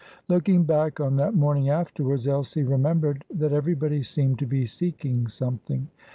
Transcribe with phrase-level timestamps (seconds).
[0.27, 5.89] Looking back on that morning afterwards, Elsie remembered that everybody seemed to be seeking something.